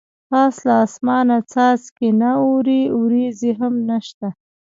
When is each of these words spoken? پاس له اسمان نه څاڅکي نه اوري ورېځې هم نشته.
پاس 0.29 0.55
له 0.67 0.75
اسمان 0.85 1.25
نه 1.31 1.37
څاڅکي 1.51 2.09
نه 2.21 2.31
اوري 2.45 2.81
ورېځې 3.01 3.51
هم 3.59 3.73
نشته. 3.89 4.27